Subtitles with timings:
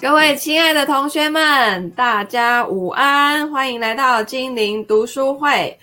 [0.00, 5.76] 各位亲爱的同学们，大家午安，欢迎来到精灵读书会，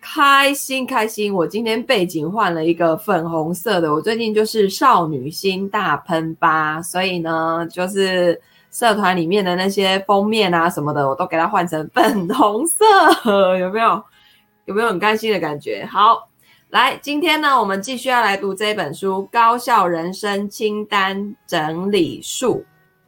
[0.00, 1.32] 开心开心！
[1.32, 12.82] 我今天背景换了一个粉红色的，我最近就是少女心大喷发，所以呢，就是社团里面的那些封面啊什么的，我都给它换成粉红色，
[13.60, 14.02] 有没有？
[14.64, 15.86] 有没有很开心的感觉？
[15.92, 16.26] 好，
[16.70, 22.64] 来，今天呢，我们继续要来读这本书《高效人生清单整理术》。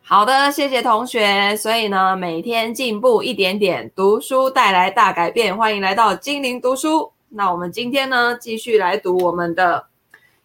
[0.08, 1.56] 好的，谢谢同学。
[1.56, 5.56] 所以呢，每天进步一点点，读书带来大改变。
[5.56, 7.10] 欢迎来到精灵读书。
[7.30, 9.84] 那我们今天呢，继续来读我们的。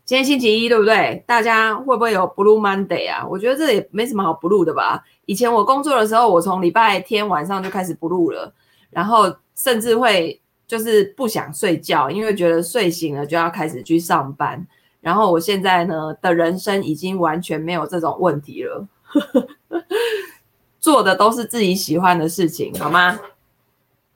[0.04, 1.24] 今天星期一，对不对？
[1.28, 3.24] 大家会不会有 Blue Monday 啊？
[3.30, 5.04] 我觉得这也没什么好 Blue 的吧。
[5.28, 8.52] 以前我工作的时候，我从礼拜天晚上就开始 Blue 了，
[8.90, 14.66] 然后甚至会就是不想睡觉，因为觉得睡醒了就要开始去上班。
[15.02, 18.88] 然后我现在呢的人生已经完全没有这种问题了。
[20.80, 23.20] 做的都是自己喜欢的事情，好吗？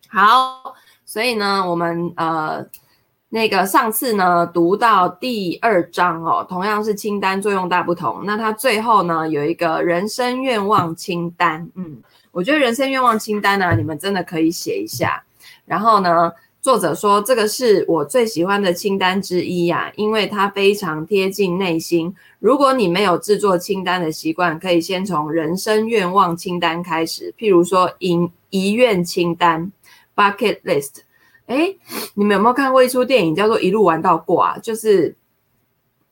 [0.10, 0.74] 好，
[1.06, 2.66] 所以呢，我们呃，
[3.30, 8.24] 那个上次呢读到第二章哦，同样是清单作用大不同。
[8.26, 15.22] 那它最后呢有一个人生愿望清单，嗯，我觉得人生愿望清单呢，你们真的可以写一下。
[15.66, 16.32] 然后呢，
[16.66, 22.12] 作者说这个是我最喜欢的清单之一呀，因为它非常贴近内心。
[22.40, 29.72] 如果你没有制作清单的习惯，可以先从人生愿望清单开始，譬如说遗遗愿清单
[30.16, 31.02] （bucket list）。
[31.46, 31.78] 诶，
[32.16, 34.58] 你们有没有看过一出电影叫做《一路玩到挂》？
[34.60, 35.16] 就是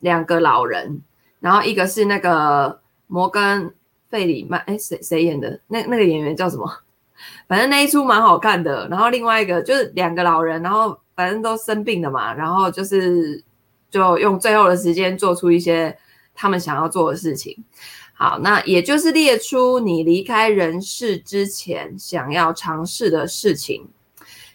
[0.01, 1.01] 两个老人，
[1.39, 3.63] 然后一个是那个摩根·
[4.11, 5.59] 费里曼，诶，谁谁演的？
[5.65, 6.71] 那那个演员叫什么？
[7.47, 8.87] 反正那一出蛮好看的。
[8.89, 13.43] 然后另外一个就是两个老人，然后反正都生病了嘛，然后就是
[13.89, 15.97] 就用最后的时间做出一些。
[16.35, 17.55] 他们想要做的事情，
[18.15, 23.87] 好，那也就是列出你离开人世之前想要尝试的事情。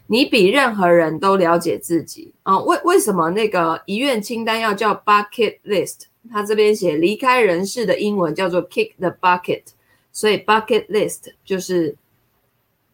[0.09, 6.07] 你比任何人都了解自己啊、为为什么那个遗愿清单要叫 bucket list？
[6.29, 9.63] 他这边写离开人世的英文叫做 kick the bucket，
[10.11, 11.95] 所以 bucket list 就是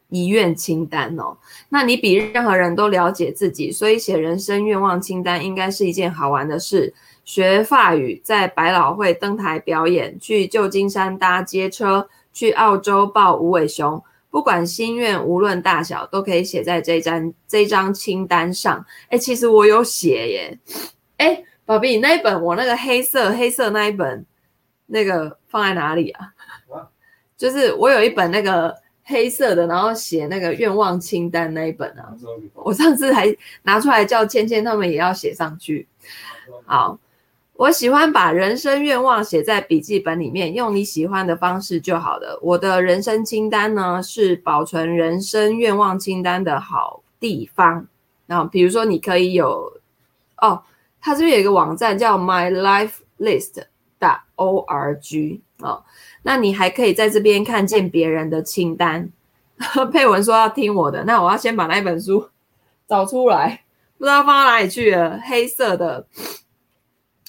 [0.08, 1.36] 遗愿清单哦。
[1.68, 6.92] 那你比任何人都了解自己，所以写人生愿望清单应该是一件好玩的事。
[7.24, 18.84] 学法语，在百老汇登台表演，去旧金山搭街车，去澳洲抱无尾熊，不管心愿，无论大小，都可以写在这张这张清单上。
[19.08, 20.58] 哎，其实我有写耶。
[21.16, 24.26] 哎，宝贝，你那一本我那个黑色黑色那一本，
[24.86, 26.34] 那个放在哪里啊？
[27.38, 32.14] 就是我有一本那个黑色的，然后写那个愿望清单那一本啊。
[32.54, 35.86] 我上次还拿出来叫芊芊他们也要写上去。
[36.66, 36.98] 好。
[37.56, 42.36] 我喜欢把人生愿望写在笔记本里面，用你喜欢的方式就好了。
[42.42, 47.86] 我的人生清单呢，是保存人生愿望清单的好地方。
[48.26, 49.72] 然后，比如说，你可以有
[50.38, 50.60] 哦，
[51.00, 53.62] 它这边有一个网站叫 My Life List
[54.00, 55.84] dot org 哦，
[56.24, 59.08] 那你还可以在这边看见别人的清单。
[59.92, 62.28] 佩文说要听我的，那我要先把那本书
[62.88, 63.62] 找出来，
[63.96, 66.06] 不知道放到哪里去了，黑色的。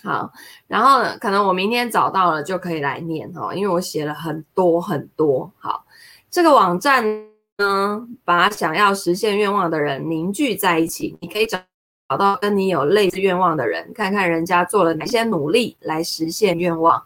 [0.03, 0.31] 好，
[0.67, 5.51] 然后呢，可能我明天找到了就可以来念哦，因为我写了很多很多。
[5.59, 5.85] 好，
[6.31, 7.05] 这个网站
[7.57, 11.59] 呢，把想要实现愿望的人凝聚在一起，你可以找
[12.09, 17.03] 找到跟你有类似愿望的人，看看人家做了哪些努力来实现愿望。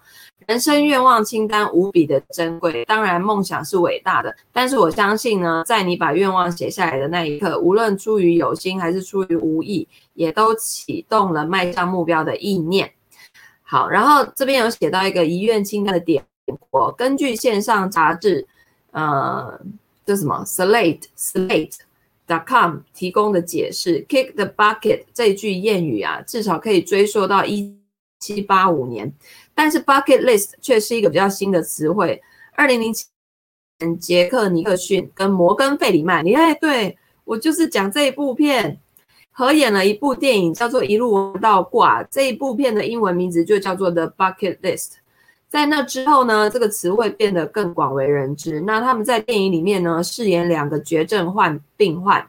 [0.49, 12.91] 人生愿望清单无比的珍贵，当然梦想是伟大的，但是我相信呢，在你把愿望写下来的那一刻，无论出于有心还是出于无意，也都启动了迈向目标的意念。
[13.61, 16.25] 好，然后这边有写到一个遗愿清单的点，
[16.71, 18.47] 我根据线上杂志，
[18.89, 19.61] 呃，
[20.03, 21.75] 这什么？Slate Slate
[22.27, 27.77] dot com 提供的解释，Kick the bucket 这句谚语啊，至少可以追溯到一
[28.19, 29.11] 七八五年。
[29.53, 32.21] 但是 bucket list 却是一个比较新的词汇。
[32.55, 33.05] 二零零七
[33.79, 38.79] 年，杰克尼克逊跟摩根费里曼，你看，对，我就是讲这一部片，
[39.31, 42.03] 合演了一部电影，叫做《一路到挂》。
[42.11, 44.93] 这一部片的英文名字就叫做 The Bucket List。
[45.47, 48.61] 在那之后呢，这个词汇变得更广为人知。
[48.61, 52.25] 那他们在电影里面呢，饰演两个绝症患病患。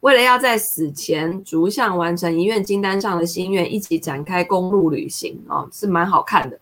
[0.00, 6.58] 为了要在死前逐项完成遗愿清单上的心愿，一起展开公路旅行哦，是蛮好看的。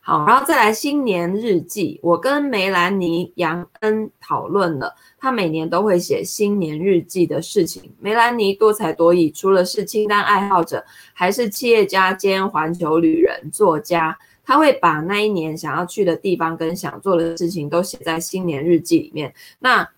[0.00, 7.90] 好，然后再来新年日记，我跟梅兰妮·杨恩讨论了，她每年都会写新年日记的事情。
[8.00, 10.84] 梅兰妮多才多艺，除了是清单爱好者，
[11.14, 14.18] 还是企业家兼环球旅人、作家。
[14.44, 19.32] 他会把那一年想要去的地方跟想做的事情都写在新年日记里面。
[19.58, 19.88] 那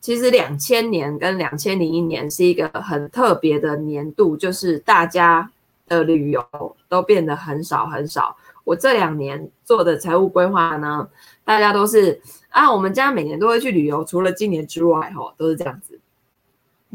[0.00, 5.50] 其实两千年跟两千零一年是一个很特别的年度，就是大家
[5.86, 6.42] 的旅游
[6.88, 8.34] 都变得很少很少。
[8.64, 11.08] 我这两年做的财务规划呢，
[11.44, 15.98] 大家都是啊，我们家每年都会去旅游，除了今年之外，哈，都是这样子。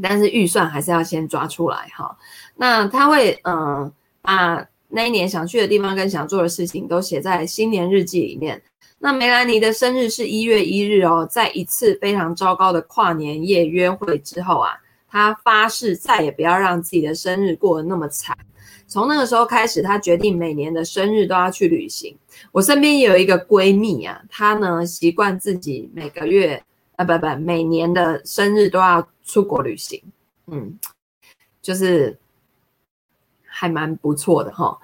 [0.01, 2.17] 但是预算还是要先抓出来，哈。
[2.55, 3.91] 那他会嗯，
[4.21, 8.61] 把那一年想去的地方跟想做的事情都写在新年日记里面。
[9.05, 14.71] 那梅兰妮的生日是一月一日哦，在一次非常糟糕的跨年夜约会之后啊，
[15.07, 18.35] 她发誓再也不要让自己的生日过得那么惨。
[18.87, 22.17] 从那个时候开始，她决定每年的生日都要去旅行。
[22.51, 26.63] 我身边也有一个闺蜜啊，她呢习惯自己每个月
[26.95, 30.01] 啊不不每年的生日都要出国旅行，
[30.47, 30.79] 嗯，
[31.61, 32.17] 就是
[33.45, 34.75] 还蛮不错的哈。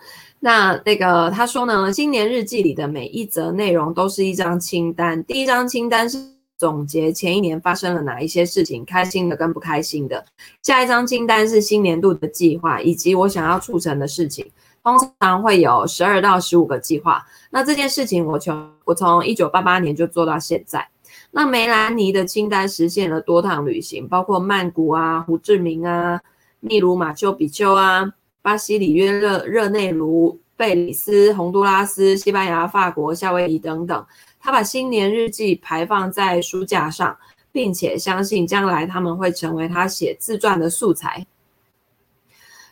[0.41, 6.19] 那那个他说呢，新年日记里的每一则内容都是一张清单，第一张清单是。
[6.57, 10.23] 总结前一年发生了哪一些事情，开心的跟不开心的。
[10.61, 14.45] 下一张清单是新年度的计划，以及我想要促成的事情。
[14.83, 17.25] 通常会有十二到十五个计划。
[17.49, 20.87] 那这件事情我从我从一九八八年就做到现在。
[21.31, 26.21] 那梅兰妮的清单实现了多趟旅行，包括曼谷啊、胡志明啊、
[26.59, 34.05] 秘鲁马丘比丘啊、巴西里约热热内卢、贝里斯、洪都拉斯、西班牙、法国、夏威夷等等。
[34.39, 37.15] 他把新年日记排放在书架上，
[37.51, 41.25] 并且相信将来他们会成为他写自传的素材。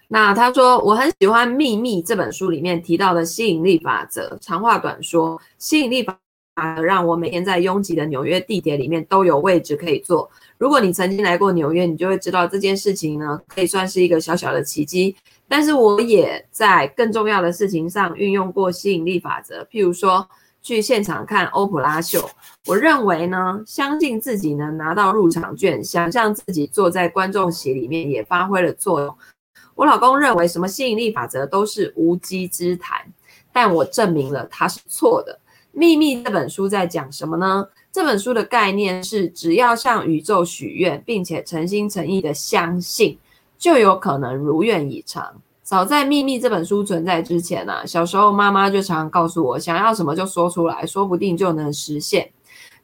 [0.07, 4.35] 那他说：“我很喜欢《秘密》这本书里面提到的吸引力法则。
[4.41, 6.17] 长话短说，吸引力法
[6.75, 10.27] 则让我每天在拥挤的纽约地铁里面都有位置可以坐。
[10.57, 15.15] 如果你曾经来过纽约，你就会知道这件事情呢，可以算是一个小小的奇迹。
[15.49, 20.25] 但是我也在更重要的事情上运用过吸引力法则，譬如说。”
[20.61, 22.29] 去现场看欧普拉秀，
[22.67, 29.17] 我认为呢，相信自己能拿到入场券，想象自己坐在观众席里面也发挥了作用。
[29.73, 32.99] 我老公认为什么吸引力法则都是无稽之谈，
[33.53, 35.39] 但我证明了他是错的。
[35.71, 37.65] 秘密这本书在讲什么呢？
[37.89, 43.17] 这本书的概念是，只要向宇宙许愿，并且诚心诚意的相信，
[43.59, 45.39] 就有可能如愿以偿。
[45.61, 52.31] 早在《秘密》这本书存在之前呢、啊，小时候妈妈就常常告诉我，想要什么就说出来，说不定就能实现。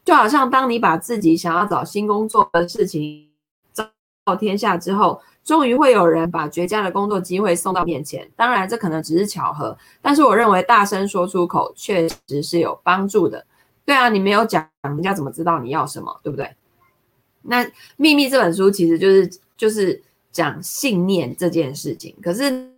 [0.03, 3.27] 就好像当你把自己想要找新工作的事情
[3.73, 3.83] 昭
[4.23, 8.29] 告天下之后，终于会有人把绝佳的工作机会送到面前。
[8.35, 13.43] 当然，这可能只是巧合，但是我认为大声说出口确实是有帮助的。
[13.83, 16.19] 对啊，你没有讲，人家怎么知道你要什么？
[16.21, 16.55] 对不对？
[17.41, 17.63] 那
[17.97, 19.99] 《秘密》这本书其实就是就是
[20.35, 22.73] 讲信念这件事情，可是。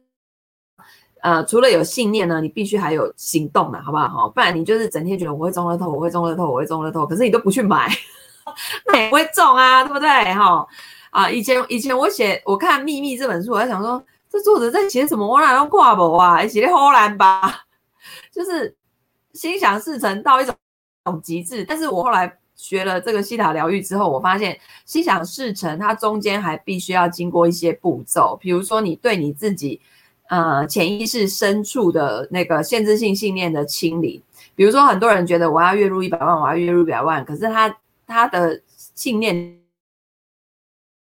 [1.24, 4.30] 呃，除了有信念呢，你必须还有行动的，好不好？
[4.30, 7.92] 不然你就是整天觉得我会中乐透，我会中乐透，我会中乐透，可是你都不去买，
[8.86, 10.08] 那也不会中啊，对不对？
[10.36, 10.66] 哈
[11.10, 15.28] 啊，以前以前我写我看《秘密》这本书，我在想说，这作者在写什么？
[15.28, 16.46] 我哪用挂不啊？
[16.48, 17.66] 写的好难吧？
[18.32, 18.74] 就是
[19.34, 20.56] 心想事成到一种
[21.06, 21.66] 种极致。
[21.66, 29.80] 但是我后来学了这个西塔疗愈之后，我发现心想事成，它中间还必须要经过一些步骤，比如说你对你自己。
[30.30, 34.22] 呃，潜意识深处的那个限制性信念的清理，
[34.56, 37.74] 比如说很多人觉得我要月入一百万，我要月入一百万，可是他
[38.06, 39.58] 他的信念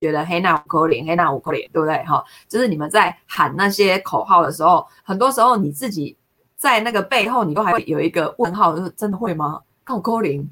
[0.01, 2.03] 觉得黑那五扣零，黑那五扣零，对不对？
[2.03, 6.17] 哈，就是你们在喊那些口号的时候，很多时候你自己
[6.57, 9.61] 在那个背后，你都还会有一个问号，就是真的会吗？
[9.85, 10.51] 看我扣零，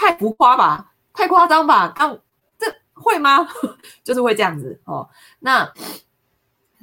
[0.00, 1.92] 太浮夸吧，太夸张吧？
[1.94, 2.18] 看
[2.58, 3.46] 这会吗？
[4.02, 5.06] 就是会这样子哦，
[5.40, 5.70] 那。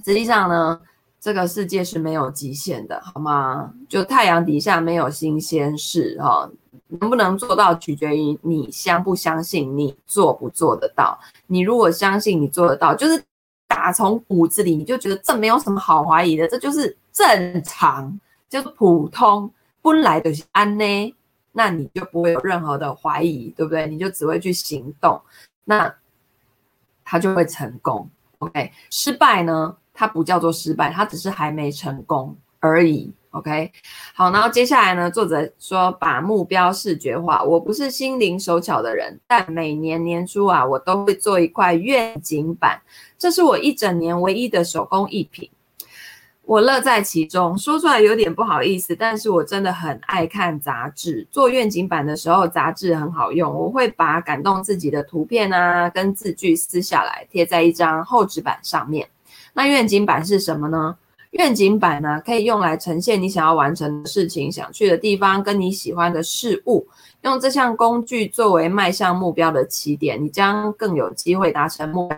[0.05, 0.79] 实际上呢，
[1.19, 3.73] 这个世界是没有极限的，好吗？
[3.89, 6.49] 就太阳底下没有新鲜事哦，
[6.87, 11.19] 能不能做到取决于你相不相信，你做不做得到。
[11.47, 13.21] 你如果相信你做得到，就是
[13.67, 21.15] 打从骨子里你就觉得这没有什么好怀疑的，这就是正常，就是普通，本来就是安呢，
[21.57, 23.87] 那你就不会有任何的怀疑，对不对？
[23.87, 25.19] 你就只会去行动，
[25.63, 25.91] 那
[27.03, 28.07] 他就会成功。
[28.37, 29.75] OK，失败呢？
[29.91, 33.11] 它不叫做失败，它只是还没成功而已。
[33.31, 33.71] OK，
[34.13, 37.43] 好，然后接下来呢，作者说把目标视觉化。
[37.43, 42.79] 我不是心灵手巧的人，但每年年初啊，我都会做一块愿景板，
[43.17, 45.49] 这是我一整年唯一的手工艺品。
[46.47, 51.27] 我乐在其中，说出来有点不好意思，但是我真的很爱看杂志。
[51.29, 59.05] 做愿景板的时候，杂志很好用，我会把感动自己的图片啊跟字句撕下来，贴在一张厚纸板上面。
[59.51, 60.95] 那愿景板是什么呢？
[61.31, 66.87] 愿景板呢，可以用来呈现你想要完成的事情、想去的地方跟你喜欢的事物。
[67.23, 72.17] 用这项工具作为迈向目标的起点，你将更有机会达成目标。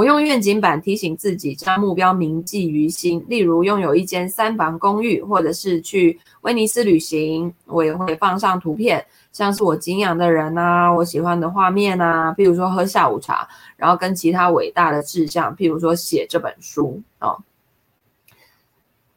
[0.00, 3.22] 我用愿景板提醒自己，将目标铭记于心。
[3.28, 17.38] 例如，拥有一间三房公寓，或者是去威尼斯旅行，我也会放上图片，像是我敬仰的人啊，我喜欢的画面啊，譬如说喝下午茶，然后跟其他伟大的志向，譬如说写这本书哦。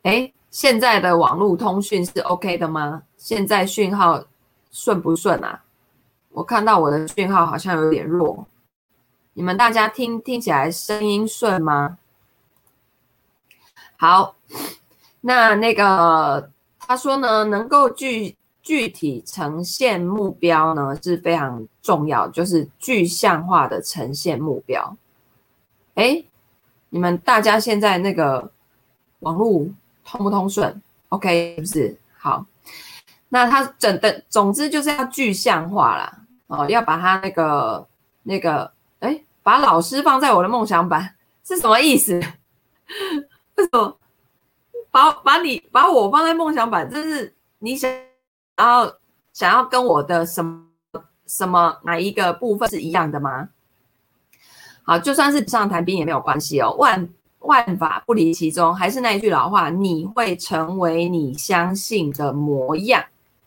[0.01, 3.01] 诶，现在的网络通讯是 OK 的吗？
[3.15, 4.21] 现在讯号
[4.69, 5.63] 顺不顺啊？
[6.33, 8.45] 我看到我的讯号好像有点弱。
[9.35, 11.97] 你们大家听听起来声音顺吗？
[13.97, 14.35] 好，
[15.21, 24.95] 那那个他说呢，能够具具体呈现目标呢是非常重要，就是具象化的呈现目标。
[25.95, 26.23] 诶，
[26.89, 28.51] 你们大家现在那个
[29.21, 29.65] 网络
[30.05, 31.97] 通不通顺？OK，是不是？
[32.19, 32.45] 好，
[33.29, 37.87] 那他整的总之就是要具象化啦，哦，要把他那个
[38.21, 38.71] 那个。
[39.03, 42.13] 哎，把老师放在我的梦想板是什么意思？
[43.55, 43.97] 为什么
[44.91, 46.89] 把把你把我放在梦想板？
[46.89, 47.91] 这是你想
[48.57, 48.91] 要
[49.33, 50.65] 想要跟我的什么
[51.27, 53.49] 什么哪一个部分是一样的吗？
[54.83, 56.73] 好，就算是纸上谈兵也没有关系哦。
[56.77, 63.03] 万万法不离其宗，还是那一句老话，你会成为你相信的模样。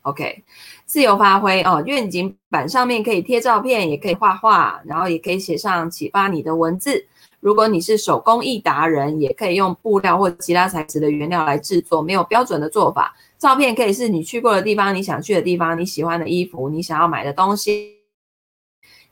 [0.06, 0.44] OK。
[0.84, 7.04] 自由发挥哦，愿景板上面可以贴照片，也可以画画，然后也可以写上启发你的文字。
[7.40, 13.16] 如果你是手工艺达人，也可以用布料或其他材质的原料来制作，没有标准的做法。
[13.36, 17.96] 照片可以是你去过的地方，你想去的地方，你喜欢的衣服，你想要买的东西，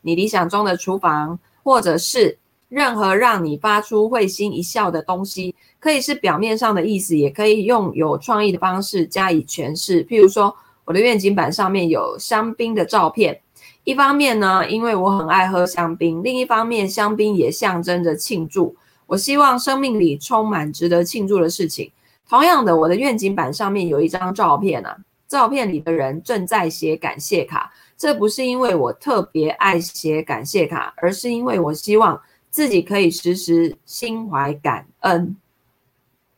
[0.03, 5.55] 你理想中的厨房，或者是任何让你发出会心一笑的东西。
[5.81, 10.55] 可以是表面上的意思，也可以用有创意的方式加以诠释，譬如说。
[10.85, 13.41] 我的愿景板上面有香槟的照片，
[13.85, 18.77] 一方面呢，因为我很爱喝香槟；另一方面，香槟也象征着庆祝。
[19.07, 21.91] 我希望生命里充满值得庆祝的事情。
[22.29, 24.97] 同样的，我的愿景板上面有一张照片啊，
[25.29, 27.73] 照片里的人正在写感谢卡。
[27.97, 35.37] 这不是因为我特别爱写感谢卡，而是因为我希望自己可以时时心怀感恩。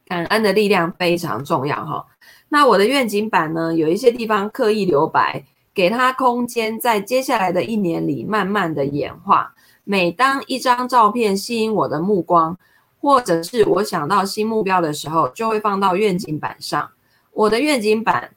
[0.06, 2.06] 感恩的力量非常重要哈。
[2.56, 5.44] 那我的愿景板呢，有一些地方刻意留白，
[5.74, 9.54] 给它空间，在接下来的一年里慢慢的演化。
[9.84, 12.58] 每当一张照片吸引我的目光，
[12.98, 16.90] 或者是我想到新目标的时候，就会放到愿景板上。
[17.32, 18.34] 我的愿景板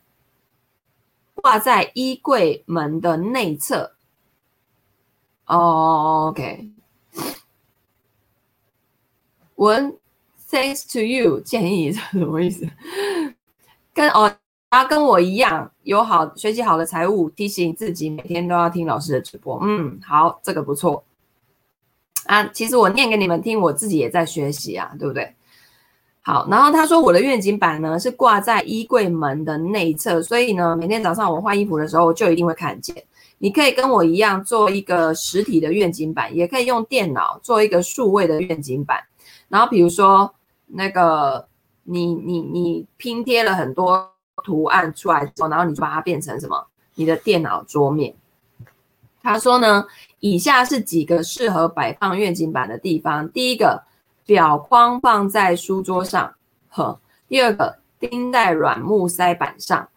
[1.34, 3.94] 挂在衣柜门的内侧。
[5.46, 6.70] 哦 Oh, OK，
[9.56, 9.98] 文
[10.50, 12.68] Thanks to you，建议是 什么意思？
[13.94, 14.32] 跟哦，
[14.70, 19.60] 他跟我一样有好学习好的财务，提醒自己每天都要听老师的直播。
[19.64, 21.04] 嗯，好，这个不错
[22.26, 22.44] 啊。
[22.54, 25.36] 其实我念给你们听，我自己也在学习啊，对不对？
[26.22, 32.96] 好，然后他说我的愿景板呢是挂在衣柜门的内侧，所以呢，每天早上我换衣服的时候就一定会看见。
[33.40, 39.04] 你可以跟我一样做一个实体的愿景板，也可以用电脑做一个数位的愿景板。
[39.48, 40.34] 然后比如说
[40.68, 41.49] 那个。
[41.92, 44.12] 你你你拼贴了很多
[44.44, 46.68] 图案出来之后，然后你就把它变成什么？
[46.94, 48.14] 你的电脑桌面。
[49.22, 49.86] 他说呢，
[50.20, 53.84] 以下是几个适合摆放愿景板的地方：第一个，
[54.26, 56.36] 表框放在书桌上，
[56.70, 59.90] 呵；第二个，钉在软木塞板上；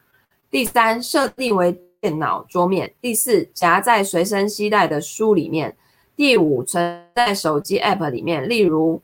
[0.50, 5.72] 第三，设定为电脑桌面；第四，夹在随身携带的书里面；
[6.16, 9.00] 第五，存在手机 App 里面，例如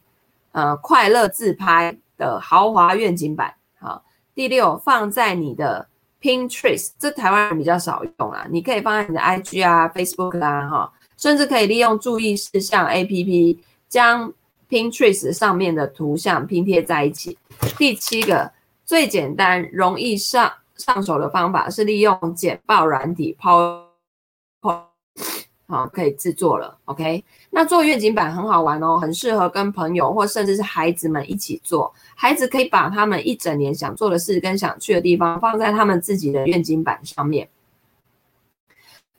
[0.52, 1.96] 呃快乐自拍。
[2.18, 4.04] 的豪华愿景版，好。
[4.34, 5.88] 第六，放在你的
[6.20, 13.58] Pinterest，这台湾人比较少用啊，你可以放在你的 IG 啊、Facebook 啊，哈，甚至可以利用注意事项 APP
[13.88, 14.32] 将
[14.68, 17.36] Pinterest 上面的图像拼贴在一起。
[17.76, 18.52] 第七个，
[18.84, 24.87] 最简单、容易上上手的方法是利用简报软体 PowerPoint。
[25.70, 26.78] 好，可以制作了。
[26.86, 31.92] OK，那做愿景板很好玩哦，很适合跟朋友或甚至是孩子们一起做。
[32.14, 37.46] 孩子可以把他们一整年想做的事跟想去的地方放在他们自己的愿景板上面。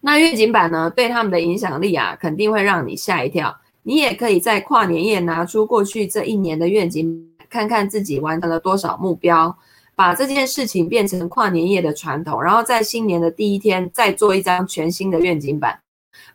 [0.01, 3.55] 那愿景板呢，对他们的影响力啊，肯定会让你吓一跳。
[3.83, 9.55] 你也可以在跨年夜拿出过去这一年的愿景，看看自己完成了多少目标，
[9.93, 15.79] 把这件事情变成跨年夜的传统，然后在新年的第一天再做一张全新的愿景板。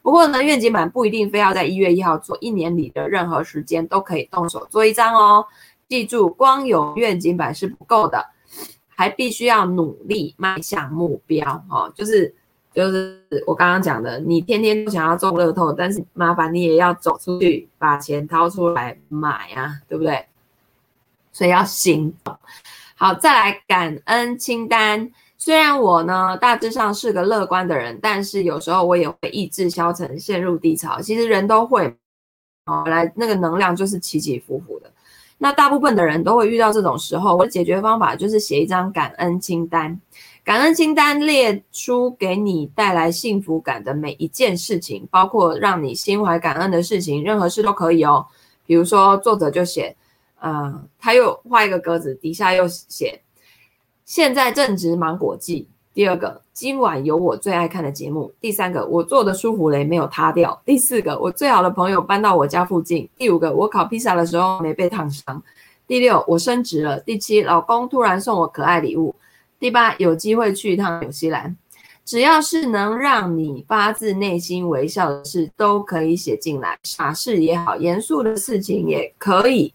[0.02, 5.46] 不过呢，愿景板不一定非要在一月一号做，一年里的任何时间都可以动手做一张哦。
[5.88, 8.26] 记住，光有愿景版是不够的，
[8.88, 11.64] 还必须要努力迈向目标。
[11.68, 12.34] 哦，就是
[12.72, 20.26] 就是我刚刚讲的，你天天都想要中乐透，但是麻烦你也要走出去，把钱掏出来买啊，对不对？
[21.32, 22.36] 所以要行动。
[22.96, 25.10] 好，再来感恩清单。
[25.44, 31.02] 虽然我呢大致上是个乐观的人，但是有时候我也会意志消沉，陷入低潮。
[31.02, 31.94] 其实人都会，
[32.64, 34.90] 哦，来那个能量就是起起伏伏的。
[35.36, 40.00] 那大部分的人都会遇到这种时候，我的解决方法就是写一张感恩清单。
[40.42, 48.24] 感恩清单列出给你带来幸福感的每一件事情，包括让你心怀感恩的事情，任何事都可以哦。
[48.64, 49.94] 比如说作者就写，
[50.40, 53.20] 呃，他又画一个格子，底下又写。
[54.04, 55.66] 现在正值芒果季。
[55.94, 58.30] 第二个，今晚有我最爱看的节目。
[58.40, 60.60] 第三个，我做的舒芙蕾没有塌掉。
[60.64, 63.08] 第四个，我最好的朋友搬到我家附近。
[63.16, 65.42] 第五个，我烤披萨的时候没被烫伤。
[65.86, 66.98] 第六，我升职了。
[67.00, 69.14] 第七，老公突然送我可爱礼物。
[69.58, 71.56] 第八，有机会去一趟纽西兰。
[72.04, 76.76] 只要是能让你发自内心微笑的事，都可以写进来。
[76.82, 79.72] 傻事也好，严肃的事情也可以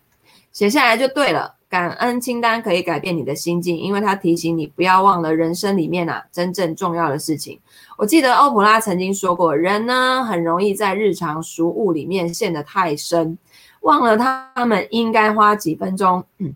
[0.52, 1.56] 写下来就对了。
[1.70, 7.60] 感恩清单可以改变你的心境，因为它提醒你不要忘了人生里面啊真正重要的事情。
[7.96, 13.38] 我记得欧普拉曾经说过，人呢很容易在日常俗务里面陷得太深，
[13.82, 16.56] 忘了他们应该花几分钟，嗯，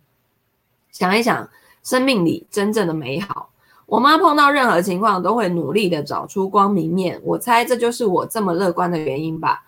[0.91, 1.47] 想一想
[1.83, 3.49] 生命里真正的美好。
[3.85, 9.63] 我妈碰到任何情况都会努力的找出光明面，我猜这就是我这么乐观的原因吧。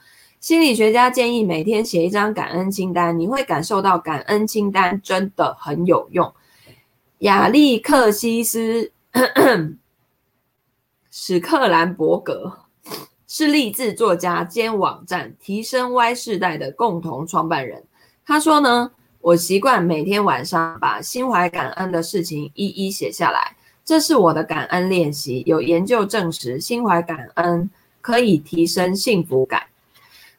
[0.45, 6.31] 心理学家建议每天写一张感恩清单，你会感受到感恩清单真的很有用。
[7.21, 8.91] 亚历克西斯·
[11.09, 12.59] 史克兰伯格
[13.25, 17.83] 是励志作家兼网站提升 Y 世代的共同创办人。
[18.23, 25.41] 他说呢，我习惯每天晚上把心怀感恩的事情一一写下来，这是我的感恩练习。
[25.47, 27.67] 有研究证实，心怀感恩
[27.99, 29.63] 可以提升幸福感。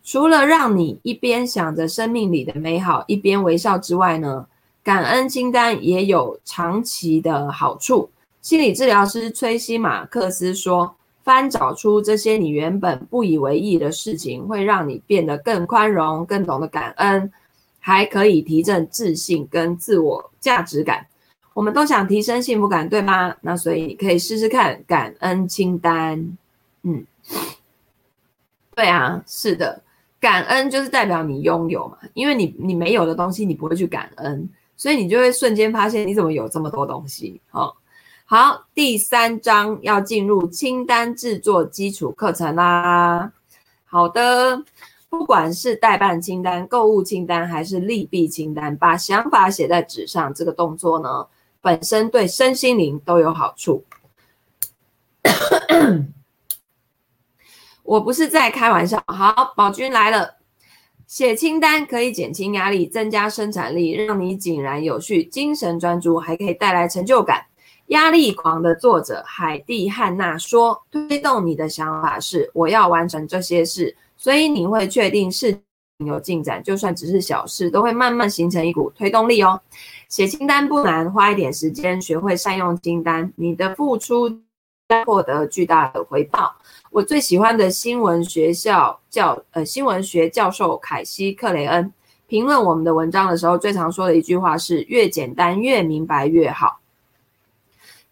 [0.07, 4.47] 除了让你一边想着生命里的美好，一边微笑之外呢，
[4.85, 8.09] 感恩清单也有长期的好处。
[8.41, 17.33] 心理治疗师崔西马克斯说：“翻找出这些你原本不以为意的事情，会让你变得更宽容，更懂得感恩，
[17.81, 21.05] 还可以提振自信跟自我价值感。
[21.53, 23.35] 我们都想提升幸福感，对吗？
[23.41, 26.39] 那所以你可以试试看感恩清单。
[26.85, 27.05] 嗯，
[28.77, 29.83] 对啊，是的。”
[30.27, 37.41] 感恩就是代表你拥有嘛，因为你你没有的东西，你不会去感恩，所以你就会瞬间发现你怎么有这么多东西。
[37.49, 37.77] 好，
[38.25, 43.31] 好，第三章要进入清单制作基础课程啦。
[43.85, 44.61] 好的，
[45.09, 51.25] 不管是待办清单、购物清单还是利弊清单，把想法写在纸上，这个动作呢，
[51.61, 53.85] 本身对身心灵都有好处。
[57.87, 59.03] 我不是在开玩笑。
[59.07, 60.35] 好，宝君来了。
[61.07, 67.47] 写清单可以减轻压力，增加生产力，让你井然有序、精神专注，还可以带来成就感。
[67.87, 75.61] 压力狂的作者海蒂·汉娜说：“推动你的想法是我要完成这些事，所以你会确定事情
[76.09, 79.61] 有进展，就算只是小事，都会慢慢形成一股推动力哦。
[80.09, 84.29] 写清单不难，花一点时间，学会善用清单，你的付出
[84.89, 86.53] 将获得巨大的回报。”
[86.97, 91.93] 我最喜欢的新闻学校教呃新闻学教授凯西克雷恩
[92.27, 96.81] 评论我们的文章的时候，最常说的一句话是：越简单越明白越好。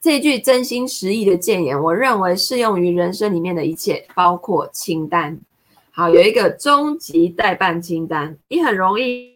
[0.03, 5.41] 这句真心实意的建言，我认为适用于人生里面的一切，包括清单。
[5.91, 9.33] 好，有一个终极待办清单，你很容易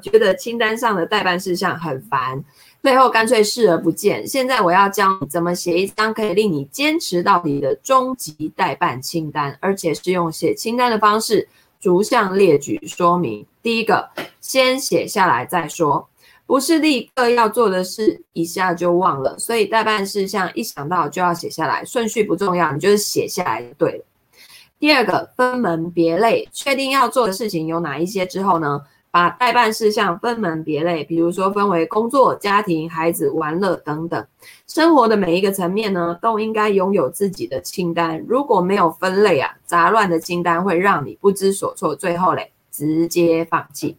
[0.00, 2.44] 觉得清单上的待办事项很烦。
[2.82, 4.26] 最后干脆视而不见。
[4.26, 11.48] 现在我要教你怎么写一张可以令你坚持到底的终极待办清单，而且是用写清单的方式
[11.80, 13.44] 逐项列举说明。
[13.62, 14.08] 第一个，
[14.40, 16.08] 先写下来再说，
[16.46, 19.38] 不是立刻要做的事一下就忘了。
[19.38, 24.04] 所以待办事项一想到就要写下来，顺序不重要，你就是写下来就对了。
[24.78, 34.26] 第二个，分门别类，确定要做的事情有哪一些之后呢，把待办事项分门别类，比如说分为工作、家庭、孩子、玩乐等等，
[34.66, 38.22] 生活的每一个层面呢，都应该拥有自己的清单。
[38.28, 43.96] 如果没有分类啊，杂乱的清单会让你不知所措，最后嘞，直接放弃。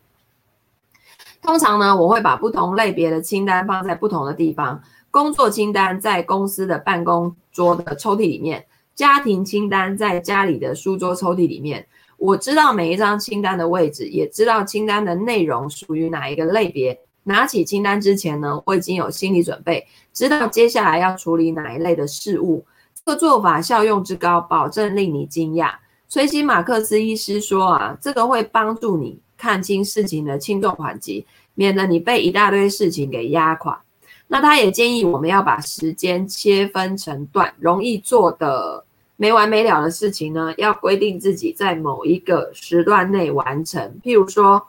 [1.41, 4.81] 通常呢，我会把不同类别的清单放在不同的地方。
[5.09, 11.87] 工作清单在公司的办公桌的抽屉里面，家庭清单在家里的书桌抽屉里面。
[12.19, 22.65] 我知道每一张清单的位置，也知道清单的内容属于哪一个类别，拿起清单之前呢，我已经有心理准备，知道接下来要处理哪一类的事物。
[22.93, 25.71] 这个做法效用之高，保证令你惊讶。
[26.09, 33.81] 崔西马克思医师说啊，这个会帮助你看清事情的轻重缓急，免得你被一大堆事情给压垮。
[34.27, 38.83] 那他也建议我们要把时间切分成段，容易做的
[39.21, 43.99] 没完没了的事情呢，要规定自己在某一个时段内完成。
[44.01, 44.65] 譬如说，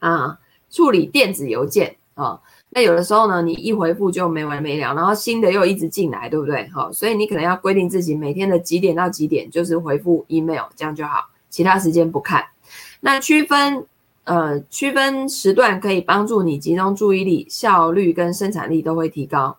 [0.00, 0.36] 啊，
[0.68, 2.40] 处理电子邮件啊。
[2.70, 6.68] 那有的时候呢，你一回复就没完没了，然后新的又一直进来，对不对？
[6.70, 12.44] 好，所以你可能要规定自己每天的几点到几点就是回复 email，这样就好，其他时间不看。
[12.98, 13.86] 那区分
[14.24, 19.56] 呃区分时段可以帮助你集中注意力，效率跟生产力都会提高。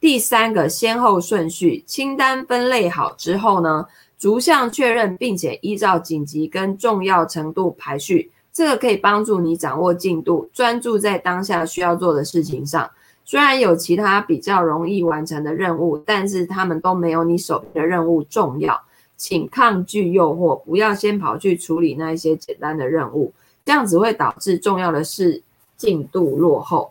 [0.00, 3.86] 第三个先后顺序，清单分类好之后呢，
[4.18, 8.32] 逐项确认，并且依照紧急跟重要程度排序。
[8.52, 12.90] 这个可以帮助你掌握进度，专注在当下需要做的事情上。
[13.24, 18.80] 虽然有其他比较容易完成的任务，但是他们都没有你手边的任务重要。
[19.16, 23.32] 请抗拒诱惑，不要先跑去处理那一些简单的任务，
[23.66, 25.42] 这样只会导致重要的事
[25.76, 26.90] 进度落后。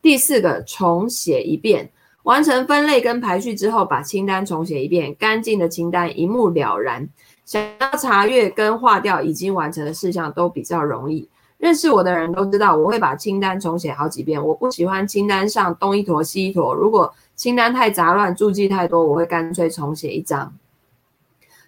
[0.00, 1.90] 第四个，重写一遍，
[2.24, 7.08] 完成分类跟排序之后，把清单重写一遍，干净的清单一目了然。
[7.44, 11.28] 想要查阅跟划掉已经完成的事项都比较容易。
[11.58, 14.42] 认识我的人都知道，我会把清单重写好几遍。
[14.44, 16.74] 我不喜欢清单上东一坨西一坨。
[16.74, 20.52] 如果清单太杂乱，注记太多，我会干脆重写一张。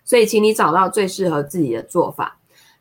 [0.05, 2.39] 所以，请你找到最适合自己的做法。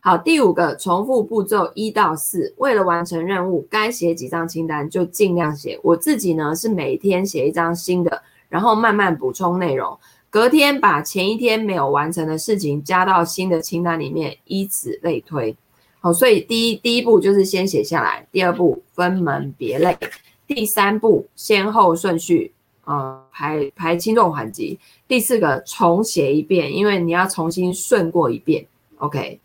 [0.07, 2.53] 好，第五个，重复步骤一到四。
[2.57, 5.79] 为了完成任务，该写几张清单就尽量写。
[5.81, 9.97] 我自己呢是每天写一张新的，然后慢慢补充内容。
[10.29, 15.57] 隔天把前一天没有完成的事情加到新的清单里面，以此类推。
[15.99, 19.97] 好，所以第一第一步就是先写下来，第二步分门别类，
[20.45, 24.77] 第三步先后顺序，呃，排排轻重缓急。
[25.07, 28.63] 第四个重写一遍，因为你要重新顺过一遍。
[28.99, 29.39] OK，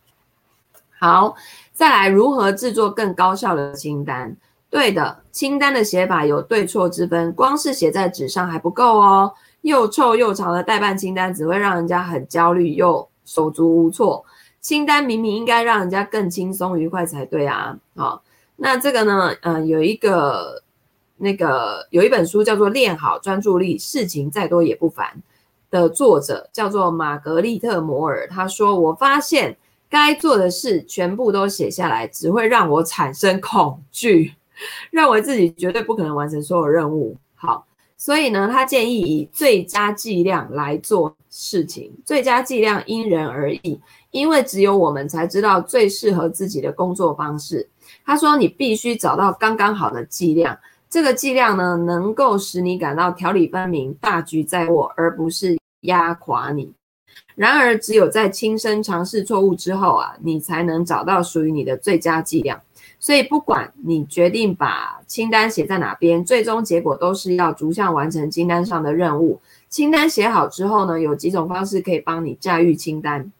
[1.00, 1.34] 好，
[1.72, 4.36] 再来如何制作更高效的清单？
[4.68, 9.32] 对的，清单的写法有对错之分，光是写在纸上还不够哦。
[9.62, 14.22] 又臭又长的待办清单只会让人家很焦虑又手足无措。
[14.60, 17.74] 清单明明应该让人家更轻松愉快才对啊！
[17.96, 18.22] 好，
[18.56, 20.62] 那这个呢，嗯，有一个
[21.16, 25.06] 那个有一本书叫做《练好专注力，事情再多也不烦》
[25.70, 29.56] 的作者叫做玛格丽特·摩尔，他说：“我发现
[29.90, 34.32] 该做的事全部都写下来，只会让我产生恐惧，
[34.90, 37.66] 认为自己绝对不可能完成所有任务。”好。
[37.96, 41.92] 所以呢，他建议以最佳剂量来做事情。
[42.02, 43.78] 最佳剂量因人而异，
[44.10, 47.68] 因为只有我们才知道最适合自己的工作方式。
[48.02, 56.72] 他说，你必须找到刚刚好的剂量，这个剂量呢，能够使你感到条理分明、大局在握，而不是压垮你。
[57.34, 62.60] 然而，只有在亲身尝试错误之后啊，你才能找到属于你的最佳剂量。
[62.98, 69.40] 所以，不管你决定把清单写在哪边，最终结果都是要逐项完成清单上的任务。
[69.70, 73.32] 清单写好之后呢，有几种方式可以帮你驾驭清单。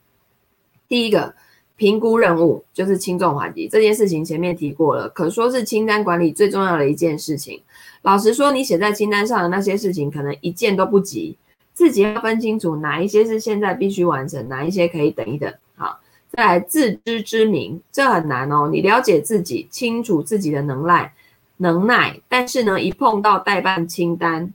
[0.88, 1.34] 第一个，
[1.76, 7.60] 评估任务，就是轻重缓急这件事情，前面提过了，可说是清单管理最重要的一件事情。
[8.00, 11.36] 老实说，你写在清单上的那些事情，可能一件都不急，
[11.80, 15.50] 自己要分清楚哪一些是现在必须完成，哪一些可以等一等。
[15.76, 15.98] 好。
[16.32, 18.68] 再来自知之明，这很难哦。
[18.70, 21.12] 你了解自己，清楚自己的能耐、
[21.56, 24.52] 能耐，但是呢，一碰到代办清单，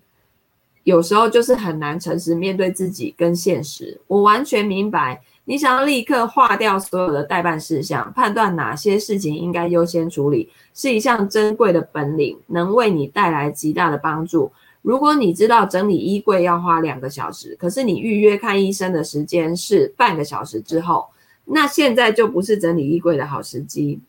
[0.83, 3.99] 有时候就是很难诚实面对自己跟现实。
[4.07, 14.49] 我完全明白，你想要立刻划掉所有的代办事项，判断哪些事情应该优先处理，是一项珍贵的本领，能为你带来极大的帮助。
[14.85, 21.07] 如果你知道整理衣柜要花两个小时，可是你预约看医生的时间是半个小时之后。
[21.43, 23.99] 那现在就不是整理衣柜的好时机。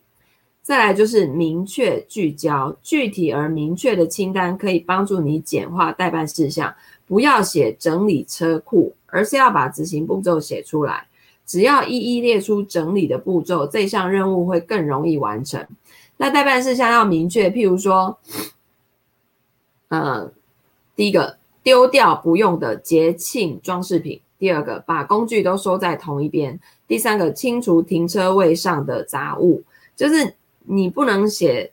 [0.61, 6.75] 再来就是明确聚焦，具体而明确的清单可以帮助你简化待办事项。
[7.07, 11.07] 不要写整理车库，而是要把执行步骤写出来。
[11.47, 15.67] 只要一一列出整理的步骤，这项任务会更容易完成。
[16.19, 18.19] 那待办事项要明确，譬如说，
[19.89, 20.33] 呃，
[20.96, 24.20] 第一个丢掉不用的节庆装饰品。
[24.38, 26.59] 第二个，把工具都收在同一边。
[26.87, 29.62] 第三个，清除停车位上的杂物，
[29.94, 31.72] 就是你不能写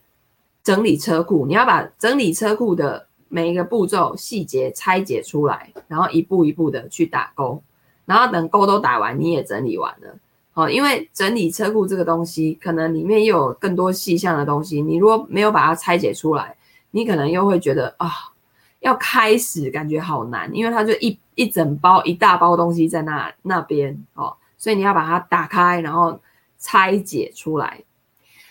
[0.64, 7.62] 整理车库，你要把整理车库的每一个步骤细节拆解出来，然后一步一步的去打勾，
[8.06, 10.18] 然后等勾都打完，你也整理完了，
[10.54, 16.56] 好，因为整理车库这个东西，可能里面又有更多细项的东西，你如果没有把它拆解出来，
[16.92, 18.10] 你可能又会觉得啊，
[18.84, 26.20] 要开始感觉好难，因为它就一一整包一大包东西在那那边哦，所以你要把它打开，然后
[26.60, 27.82] 拆解出来。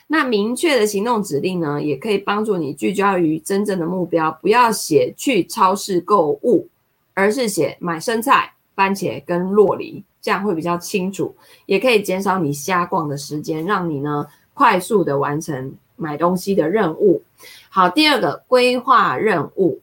[0.08, 6.68] 那明确的行动指令呢，也可以帮助你聚焦于真正的目标，不要写去超市购物，
[7.14, 10.02] 而是写买生菜、番茄跟洛梨。
[10.20, 11.34] 这样会比较清楚，
[11.66, 17.20] 也可以减少你瞎逛的时间，让你呢快速的完成买东西的任务。
[17.68, 19.80] 好，第二个规划任务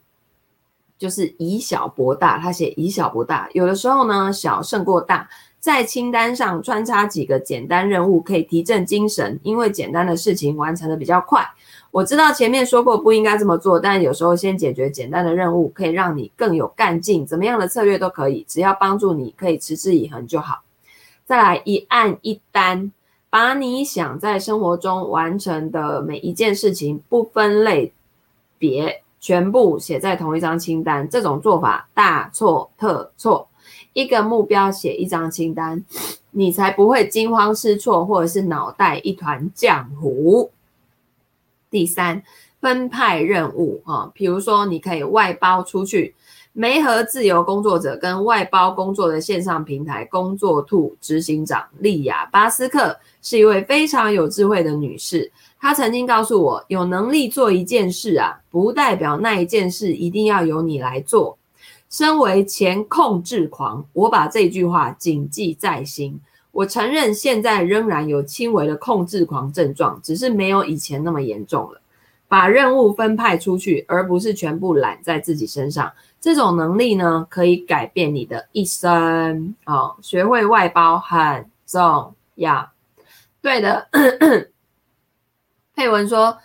[0.99, 5.27] 就是以小博大，他写以小博大，有的时候呢小胜过大，
[5.59, 11.43] 在清单上穿插几个简单任务可以提振精神，因为简单的事情完成的比较快。
[11.91, 17.25] 我知道前面说过不应该这么做，但有时候先解决简单的任务，可以让你更有干劲。
[17.25, 20.63] 怎么样的策略都可以，只要帮助你可以持之以恒就好。
[21.25, 22.91] 再来一案一单，
[23.29, 27.93] 把你想在生活中完成的每一件事情不分类
[28.57, 31.07] 别，全部写在同一张清单。
[31.09, 33.47] 这种做法大错特错。
[33.93, 35.83] 一个目标写一张清单，
[36.31, 40.51] 你才不会惊慌失措，或者是脑袋一团浆糊。
[41.71, 42.23] 第三，
[42.61, 46.15] 分派任务啊，比如说你可以外包出去，
[46.53, 55.31] 媒合自由工作者跟外包工作的线上平台工作兔执行长莉亚巴斯克是一位非常有智慧的女士。
[55.59, 61.37] 他曾经告诉我，有能力做一件事啊，不代表那一件事一定要由你来做。
[61.89, 66.19] 身为前控制狂，我把这句话谨记在心。
[66.51, 71.81] 我承认现在仍然有轻微的控制狂症状，只是没有以前那么严重了。
[72.27, 75.91] 把任务分派出去，而不是全部揽在自己身上，
[76.21, 79.55] 这种能力呢，可以改变你的一生。
[79.65, 82.69] 哦，学会外包很重要。
[83.41, 83.87] 对的，
[85.79, 86.37] 佩文说，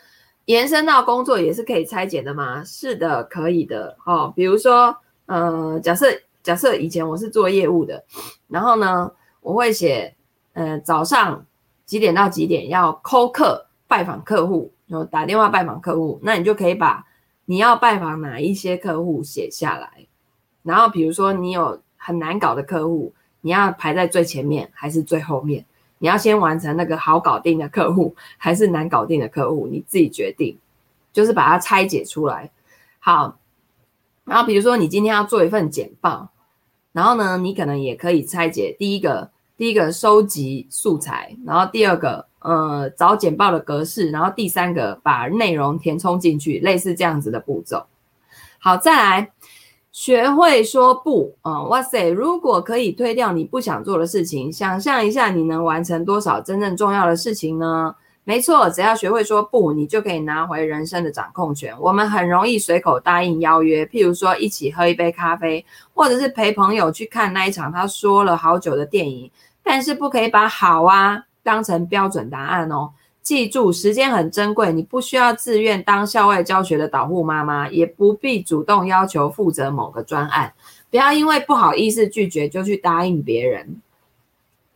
[0.45, 2.63] 延伸到工作也是可以拆解的吗？
[2.63, 3.97] 是的，可以的。
[4.07, 6.07] 哦，比如说，呃，假设
[6.41, 8.05] 假设以前我是做业务的，
[8.47, 10.15] 然后呢，我会写，
[10.53, 11.45] 呃，早上
[11.85, 17.05] 几点到几点要 call 客拜访客户，然后打电话拜访客户，那你就可以把
[17.47, 20.07] 你要拜访哪一些客户写下来。
[20.63, 25.67] 然后比如说你有很难搞的客户，你要排在最前面还是最后面？
[26.05, 29.67] 你要先完成那个好搞定的客户，还是难搞定的客户？
[29.67, 30.59] 你自己决定，
[31.15, 32.51] 就是把它拆解出来。
[32.99, 33.39] 好，
[34.27, 36.29] 然后比如说你今天要做一份简报，
[36.93, 39.31] 然后呢，你可能也可以拆解第一个。
[39.57, 47.87] 第一个收集素材，然后第二个呃找简报的格式，然后第三个把内容填充进去，类似这样子的步骤。
[48.59, 49.31] 好，再来
[49.95, 57.95] 学会说不啊、哇塞，如果可以推掉你不想做的事情，想象一下你能完成多少真正重要的事情呢？
[58.25, 61.73] 没错，只要学会说不，你就可以拿回人生的掌控权。
[61.79, 69.31] 我们很容易随口答应邀约，譬如说一起喝一杯咖啡，或者是陪朋友去看那一场他说了好久的电影。
[69.63, 72.91] 但是不可以把好啊当成标准答案哦。
[73.25, 80.53] 记住，时间很珍贵，你不需要自愿当校外教学的导护妈妈，也不必主动要求负责某个专案。
[80.91, 83.81] 不要因为不好意思拒绝就去答应别人，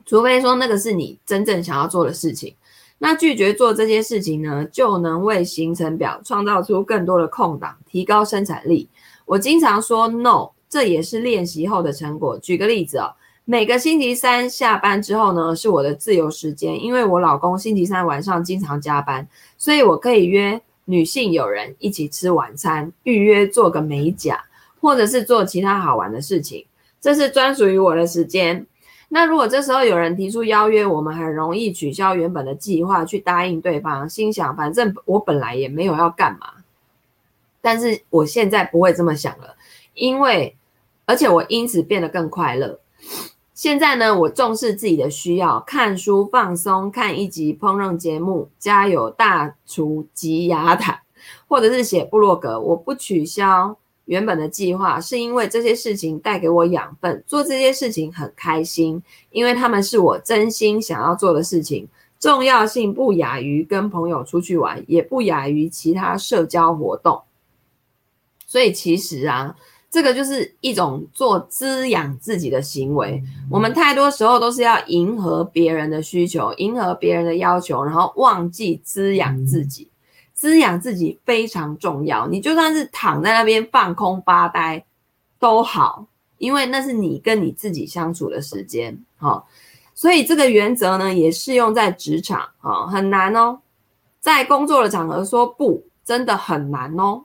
[0.07, 2.55] 除非说那个是你真正想要做的事情。
[2.97, 8.89] 那拒绝做这些事情呢，就能为行程表创造出更多的空档，提高生产力。
[9.27, 12.39] 我经常说 no，这也是练习后的成果。
[12.39, 13.13] 举个例子哦。
[13.51, 24.45] 每个星期三下班之后呢，是我的自由时间，因为我老公星期三晚上经常加班，所以我可以约女性友人一起吃晚餐，预约做个美甲，
[24.83, 26.67] 或者是做其他好玩的事情，
[27.01, 28.67] 这是专属于我的时间。
[29.09, 36.49] 那如果这时候有人提出邀约，我们很容易取消原本的计划，去答应对方，心想反正我本来也没有要干嘛，
[37.63, 39.57] 但是我现在不会这么想了，
[39.95, 40.55] 因为
[41.07, 42.79] 而且我因此变得更快乐。
[43.59, 51.01] 现在呢，我重视自己的需要，看书放松，看一集烹饪节目，家有大厨及雅坦，
[51.49, 52.61] 或者是写部落格。
[52.61, 61.88] 我不取消原本的计划，是因为这些事情带给我养分，做这些事情很开心，因为他们是我真心想要做的事情，
[62.21, 67.23] 重要性不亚于跟朋友出去玩，也不亚于其他社交活动。
[68.47, 69.57] 所以其实啊。
[69.90, 73.22] 这个就是一种做滋养自己的行为。
[73.51, 79.88] 我们太多时候都是要迎合别人的需求，迎合别人的要求，然后忘记滋养自己。
[80.35, 82.29] 滋养自己非常重要。
[82.29, 84.85] 你就算是躺在那边放空发呆
[85.40, 88.96] 都好，因为那是你跟你自己相处的时间。
[89.16, 89.48] 好，
[89.94, 93.59] 所以这个原则呢，也适用在职场啊，很难哦。
[94.20, 97.24] 在工作的场合说不，真的很难哦。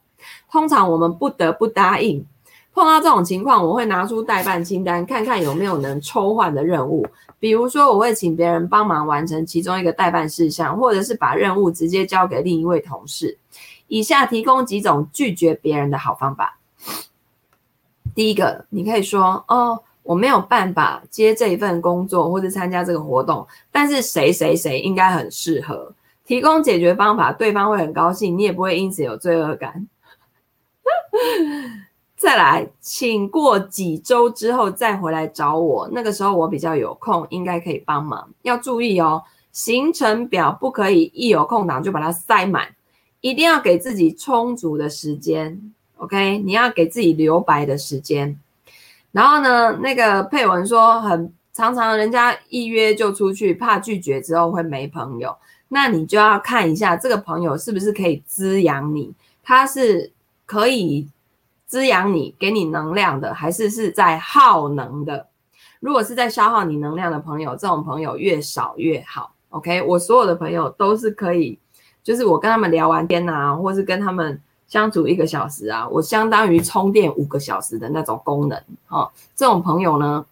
[0.49, 2.25] 通常我们不得不答应。
[2.73, 7.05] 碰到这种情况，我会拿出代办清单，看看有没有能抽换的任务。
[7.39, 13.37] 比如说，我会请别人帮忙完成其中一个代办事项，或者是把任务直接交给另一位同事。
[13.87, 16.57] 以下提供几种拒绝别人的好方法。
[18.15, 25.93] 第一个，你可以说：“哦，我没有办法接这一份工作，或者参加这个活动，但是谁谁谁应该很适合。”
[26.25, 29.87] 提供解决方法，对方会很高兴，你也不会因此有罪恶感。
[32.23, 38.29] 再来，请过几周之后再回来找我，那个时候我比较有空，应该可以帮忙。
[38.43, 42.69] 要注意哦，行程表不可以一有空档就把它塞满，
[43.19, 45.73] 一定要给自己充足的时间。
[45.97, 48.39] OK，你要给自己留白的时间。
[49.11, 55.35] 然后呢，那个佩文说，很常常人家一约就出去，怕拒绝之后会没朋友，
[55.67, 60.13] 那你就要看一下这个朋友是不是可以滋养你，他是
[60.45, 61.09] 可以。
[61.73, 65.25] 滋养你、给你能量的，还是是在耗能的？
[65.79, 69.33] 如果是在消耗你能量的朋友，这种朋友越少越好。
[69.49, 71.57] OK，我所有的朋友都是可以，
[72.03, 78.63] 就是我跟他们聊完天啊，或是跟他们相处一个小时啊，我相当于充电五个小时的那种功能。
[78.89, 80.23] 哦，这种朋友呢，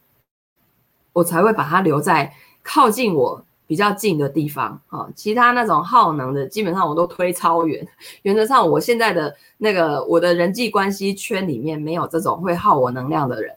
[1.11, 3.43] 我才会把他留在靠近我。
[3.71, 7.87] 比较近的地方啊，其他那种耗能的，基本上我都推超远。
[8.23, 13.55] 原则上，我现在的那个我的人际关系圈里面没有这种会耗我能量的人。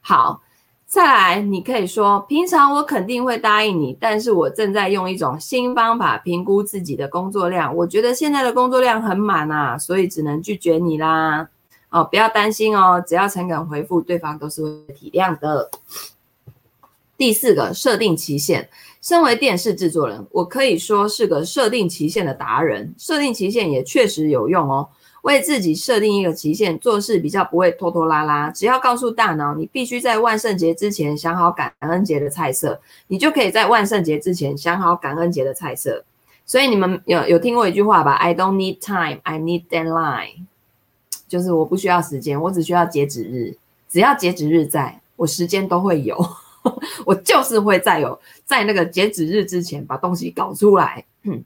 [0.00, 0.40] 好，
[0.86, 11.48] 再来，你可以说，平常我肯定会答应你，但是我正在用一种新方法评估自己的工作量，我觉得现在的工作量很满啊，所以只能拒绝你啦。
[11.88, 15.68] 哦，不要担心哦，只要诚恳回复，对方都是会体谅的。
[17.18, 18.68] 第四个，设定期限。
[19.06, 22.92] 身为电视制作人，我可以说是个设定期限的达人。
[22.98, 24.88] 设定期限也确实有用哦。
[25.22, 28.50] 为自己设定一个期限，做事比较不会拖拖拉拉。
[28.50, 36.04] 只要告诉大脑，你必须在万圣节之前想好感恩节的菜色，你就可以在万圣节之前想好感恩节的菜色。
[36.44, 40.46] 所以你们有有听过一句话吧？I don't need time, I need deadline。
[41.28, 43.56] 就是我不需要时间，我只需要截止日。
[43.88, 46.16] 只要截止日在，我时间都会有。
[47.04, 51.04] 我就是会在有在那个截止日之前把东西搞出来。
[51.22, 51.44] 嗯，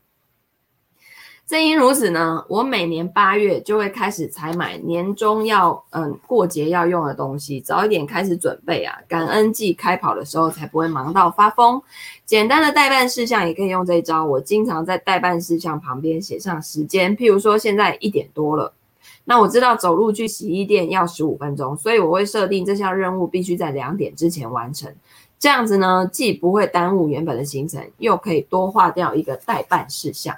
[1.46, 11.82] 正因如此呢，我每年八月就会开始采买年终要嗯过节要用的东西，早一点开始准备啊，感恩季开跑的时候才不会忙到发疯。
[12.24, 18.72] 简单的待办事项也可以用这一招，我经常在待办事项旁边写上时间，譬如说现在一点多了。
[19.24, 24.92] 那我知道走路去洗衣店要十五分钟，所以我会设定这项任务必须在两点之前完成。
[25.40, 30.36] 这样子呢，既不会耽误原本的行程，又可以多划掉一个待办事项。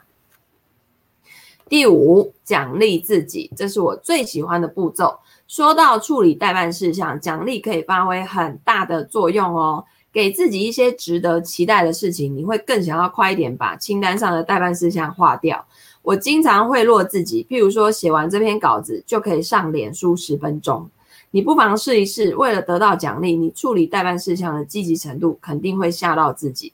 [1.69, 5.19] 第五，奖励自己，这是我最喜欢的步骤。
[5.49, 9.85] 说到处理待办事项，奖励可以发挥很大的作用哦。
[10.13, 15.65] 给自己一些值得期待的事情，你会更想要快一点把清单上的待办事项划掉。
[16.03, 20.89] 我经常会落自己，譬如说写完这篇稿子就可以上脸书十分钟。
[21.33, 26.73] 你不妨试一试，为了得到奖励，你处理待办事项的积极程度肯定会吓到自己。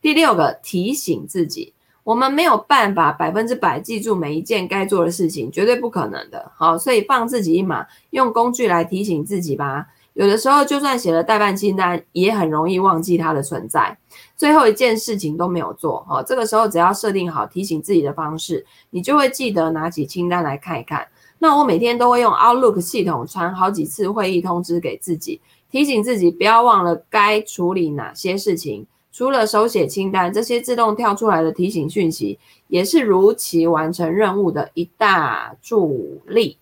[0.00, 6.50] 第六个，提醒自己，我们没有办法百分之百记住每一件该做的事情，绝对不可能的。
[6.56, 9.86] 好，所以放自己一马，用工具来提醒自己吧。
[10.14, 13.96] 有的时候，就算写了待办清单，也很容易忘记它的存在。
[14.36, 21.06] 最后一件事情都没有做，哦，这个时候只要设定好提醒自己的方式，你就会记得拿起清单来看一看。
[21.42, 28.86] 那我每天都会用 Outlook 系统传好几次会议通知给自己，提醒自己不要忘了该处理哪些事情。
[29.10, 36.58] 除了手写清单，这些自动跳出来的提醒讯息，也是如期完成任务的一大助力。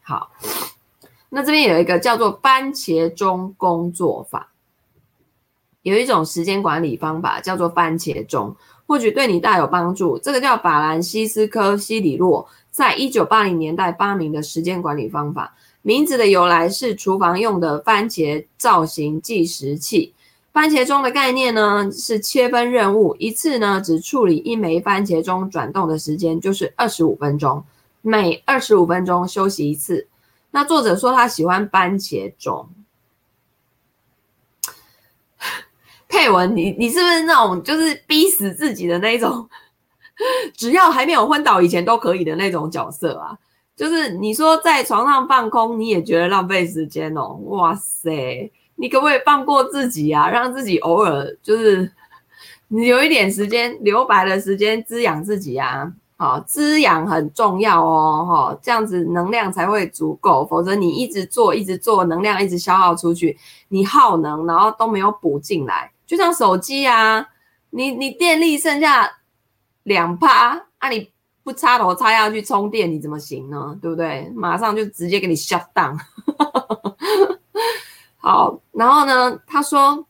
[0.00, 0.30] 好。
[1.32, 4.52] 那这边有一个叫做番茄钟工作法，
[5.82, 8.54] 有一种时间管理方法叫做番茄钟，
[8.90, 10.18] 或许对你大有帮助。
[10.18, 20.12] 这个叫法兰西斯科·西里洛在一九八零年代发明的时间管理方法，名字的由来是厨房用的番茄造型计时器。
[20.52, 27.62] 番茄钟的概念呢，是切分任务，一次呢只处理一枚番茄钟转动的时间就是二十五分钟，
[28.02, 30.08] 每二十五分钟休息一次。
[30.50, 32.68] 那作者说他喜欢番茄钟，
[36.10, 39.48] 佩文，你你是不是那种就是逼死自己的那种，
[40.54, 43.38] 只要还没有昏倒以前都可以的那种角色啊？
[43.76, 47.38] 就是你说在床上放空，你也觉得浪费时间哦？
[47.44, 50.28] 哇塞，你可不可以放过自己啊？
[50.28, 51.90] 让自己偶尔就是
[52.68, 55.90] 你有一点时间留白的时间滋养自己啊！
[56.18, 63.38] 好，滋养很重要哦，哈，这样子能量才会足够，否则你一直做一直做，能量一直消耗出去，
[63.68, 67.24] 你耗能，然后都没有补进来，就像手机啊，
[67.70, 69.08] 你你电力剩下
[69.84, 71.08] 两趴，啊，你
[71.44, 73.78] 不插头插下去充电，你怎么行呢？
[73.80, 74.28] 对不对？
[74.34, 75.96] 马上就直接给你 shut down。
[78.18, 80.04] 好，然后呢，他说。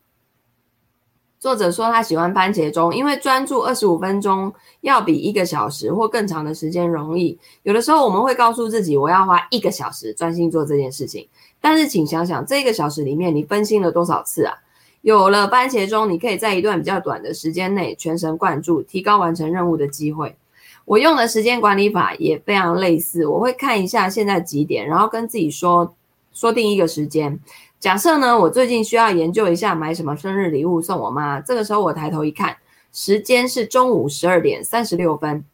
[1.39, 7.39] 作者说他喜欢番茄钟，因为专注二十五分钟要比一个小时或更长的时间容易。
[7.63, 11.27] 有的时候我们会告诉自己，我要花一个小时专心做这件事情，
[11.59, 14.55] 但是请想想，这一个小时里面你分心了多少次啊？
[15.03, 20.37] 有了番茄钟，你可以在一段比较短的时间内全神贯注，提高完成任务的机会。
[20.85, 25.95] 我用的时间管理法也非常类似，我会看一下现在几点，然后跟自己说，
[26.33, 27.39] 说定一个时间。
[27.79, 31.41] 假设呢，我最近需要研究一下买什么生日礼物送我妈。
[31.41, 32.57] 这个时候我抬头一看，
[32.93, 35.45] 时间是中午十二点三十六分。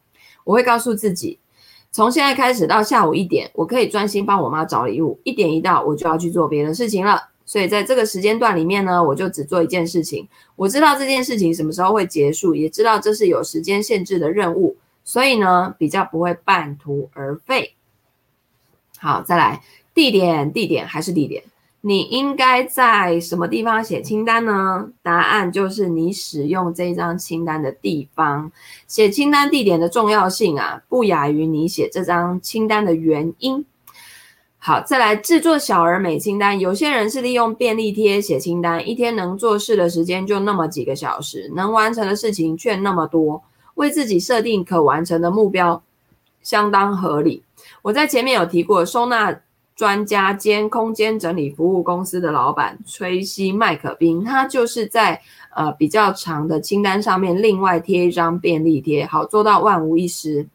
[0.42, 1.38] 我会告诉自己，
[1.92, 5.20] 从现在开始到下午一点，我可以专心帮我妈找礼物。
[5.22, 7.28] 一点一到，我就要去做别的事情了。
[7.46, 10.26] 所以在这个时间段里面呢，我就只做一件事情。
[10.56, 17.74] 我知道这件事情什么时候会结束，也知道这是有时间限制的任务，所以呢，比较不会半途而废。
[18.98, 19.62] 好，再来，
[19.94, 21.44] 地点，地点还是地点。
[21.82, 24.90] 你应该在什么地方写清单呢？
[25.02, 28.50] 答案就是你使用这张清单的地方。
[28.88, 33.64] 写清单地点的重要性啊，不亚于你写这张清单的原因。
[34.66, 36.58] 好，再来制作小而美清单。
[36.58, 43.40] 有些人是利用便利贴写清单，一天能做事的时间就那么几个小时，能完成的事情却那么多，
[43.76, 45.80] 为自己设定可完成的目标，
[46.42, 47.44] 相当合理。
[47.82, 49.40] 我在前面有提过收纳。
[49.76, 55.20] 专家兼空间整理服务公司的老板崔西麦可宾，他就是在
[55.54, 60.48] 呃比较长的清单上面另外贴一张便利贴，好做到万无一失。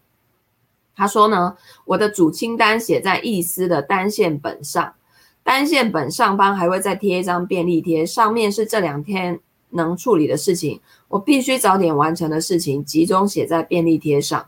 [0.96, 4.94] 他说呢，我的主清单写在意思的单线本上，
[5.44, 9.40] 单线本上方还会再贴一张便利贴，上面是这两天
[9.72, 14.46] 能处理的事情，我必须早点完成的事情，集中写在便利贴上。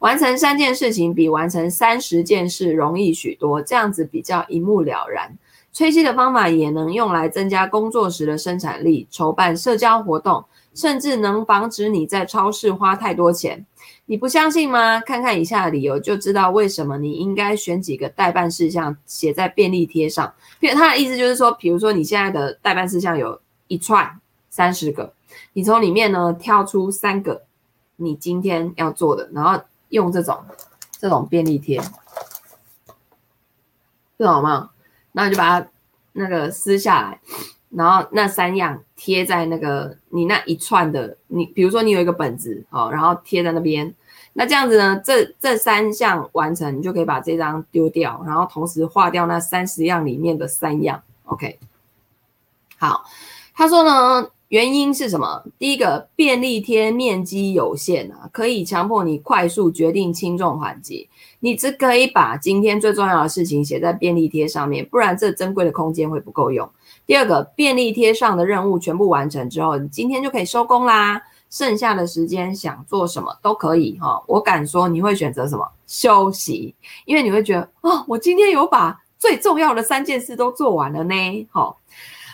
[0.00, 5.38] 完成三件事情比完成三十件事容易许多，这样子比较一目了然。
[5.72, 13.64] 吹气的方法也能用来增加工作时的生产力，筹办社交活动，甚至能防止你在超市花太多钱。
[14.06, 15.00] 你不相信吗？
[15.00, 20.34] 看看以下的理由就知道为什么你应该选几个待办事项写在便利贴上。
[20.74, 25.12] 他的意思就是说，比如说你现在的待办事项有一串三十个，
[25.52, 27.44] 你从里面呢挑出三个
[27.96, 29.60] 你今天要做的，然后。
[29.90, 30.44] 用这种
[30.98, 31.80] 这种便利贴，
[34.18, 34.70] 这种吗？
[35.12, 35.68] 然后就把它
[36.14, 37.20] 那个撕下来，
[37.76, 43.94] 然后那三样贴在那个你那一串的，你比如说你有一个本子，好，然后贴在那边，
[44.32, 51.58] 那这样子呢，这这三项完成，你就可以把这张丢掉，然后同时划掉那三十样里面的三样，OK。
[52.78, 53.04] 好，
[53.54, 54.30] 他说呢。
[54.48, 55.42] 原因是什么？
[55.58, 61.08] 第一个，便利贴面积有限啊，可以强迫你快速决定轻重缓急。
[61.40, 66.70] 你只可以把今天最重要的事情写在便利贴上面，不然这珍贵的空间会不够用。
[67.06, 71.22] 第二个，便利贴上的任务全部完成之后，你今天就可以收工啦。
[71.50, 74.22] 剩下的时间想做什么都可以哈。
[74.26, 75.64] 我敢说你会选择什么？
[75.86, 76.74] 休息，
[77.04, 81.48] 因为你会觉得哦，我今天有把最重要的三件事都做完了呢。
[81.50, 81.78] 好。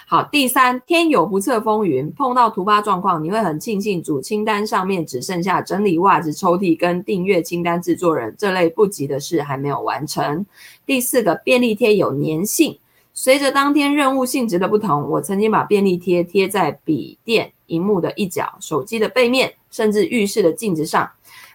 [0.06, 10.44] 好，第三，天有不测风云，碰到突发状况，你会很庆幸主清单上面只剩下整理袜子抽屉跟订阅清单制作人这类不急的事还没有完成。
[10.84, 12.76] 第四个，便利贴有粘性，
[13.12, 21.10] 随着当天任务性质的不同，我曾经把便利贴贴在笔电荧幕的一角、手机的背面，甚至浴室的镜子上，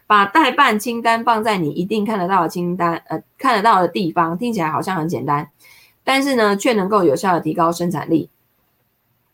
[0.05, 5.49] 把待办清单放在你一定看得到的清单，呃，看得到的地方，听起来好像很简单，
[6.03, 8.29] 但是呢，却能够有效的提高生产力。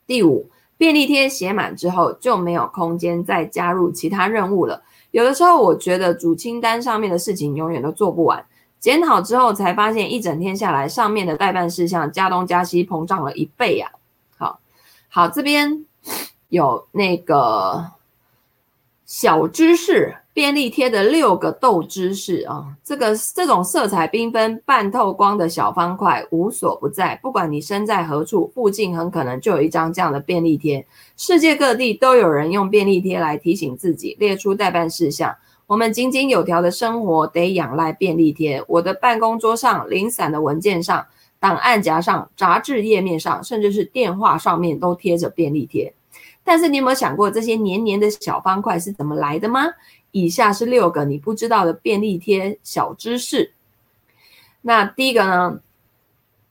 [0.08, 4.84] 第五，便利贴写满之后就没有空间再加入其他任务了。
[5.12, 8.46] 有的时候，我觉得主清单上面的事情永远都做不完。
[8.82, 13.90] 检讨之后才发现，一整天下来，上面的待办事项加东加西，膨胀了一倍呀。
[14.38, 14.60] 好，
[15.08, 15.86] 好，这边
[16.50, 17.92] 有那个
[19.06, 20.18] 小知识。
[20.34, 27.20] 便利贴的六个豆知识啊，这个这种色彩缤纷、半透光的小方块无所不在。
[27.22, 30.88] 不管你身在何处，附近很可能就有一张这样的便利贴。
[31.18, 35.36] 世界各地都有人用便利贴来提醒自己，列出待办事项。
[35.72, 38.62] 我们井井有条的生活得仰赖便利贴。
[38.68, 41.08] 我的办公桌上、零散的文件上、
[41.40, 45.94] 档案夹上、杂志页面上，甚至是电话上面都贴着便利贴。
[46.44, 49.62] 但是你有没有想过，这些黏黏的小方块是怎么来的吗？
[50.12, 53.54] 以下是六个你不知道的便利贴小知识。
[54.64, 55.62] 那第一个呢？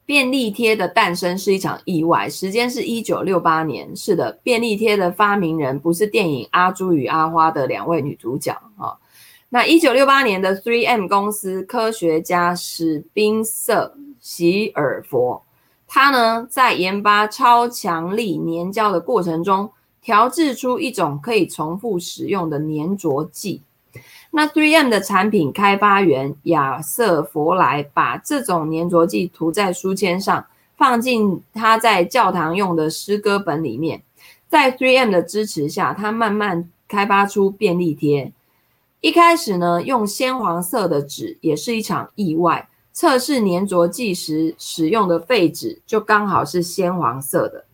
[0.06, 3.94] 便利贴的诞生是一场意外，时间是一九六八年。
[3.94, 8.58] 是的，便利贴的发明人不是电影《阿朱与阿花》的两位女主角。
[9.52, 15.42] 那一九六八年的 3M 公司科学家史宾瑟·席尔佛，
[15.88, 23.60] 他呢在研发超强力粘胶的过程中，调制出一种可以重复使用的粘着剂。
[24.30, 30.46] 那 3M 的产品开发员亚瑟·弗莱把这种粘着剂涂在书签上，
[30.76, 34.00] 放进他在教堂用的诗歌本里面。
[34.48, 38.32] 在 3M 的支持下，他慢慢开发出便利贴。
[39.00, 42.68] 一开始呢，用鲜黄色的纸也是一场意外。
[42.92, 47.64] 测试粘着剂时使用的废纸就刚好是鲜黄色的。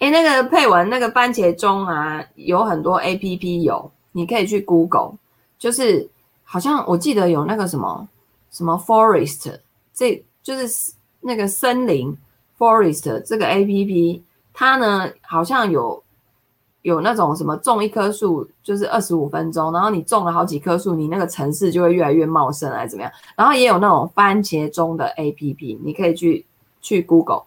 [0.00, 3.90] 诶，那个配文，那个番茄钟啊，有很多 APP 有。
[4.14, 5.14] 你可以去 Google，
[5.58, 6.06] 就是
[6.44, 8.06] 好像我记得有那个什么
[8.50, 9.58] 什么 Forest，
[9.94, 12.14] 这就是那个森林
[12.58, 14.20] Forest 这个 APP，
[14.52, 16.02] 它呢好像有
[16.82, 23.12] 有那种什么种一棵树就是二十五分钟，然后你种了好几棵树，你那个城市就会越来越茂盛，还是怎么样？
[23.36, 26.44] 然后也有那种番茄钟的 APP，你可以去
[26.80, 27.44] 去 Google。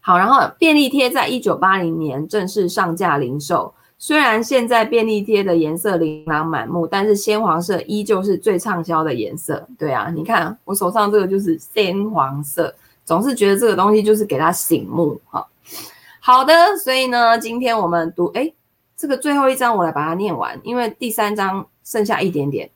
[0.00, 3.72] 好，然后便利贴在一九八零年正式上架零售。
[3.98, 9.62] 虽然现在便利贴的颜色琳琅满目，但是鲜黄色依旧是最畅销的颜色。
[9.78, 12.74] 对啊，你看我手上这个就是鲜黄色，
[13.04, 15.46] 总是觉得这个东西就是给它醒目哈。
[16.32, 18.54] 好的，所以呢，今天我们读诶，
[18.96, 22.70] 这个最后一章我来把它念完，因为第三章剩下一点点。